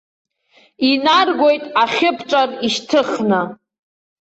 Инаргоит 0.89 1.63
ахьыбҿар 1.81 2.49
ишьҭыхны. 2.67 3.41